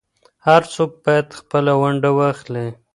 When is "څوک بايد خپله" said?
0.73-1.71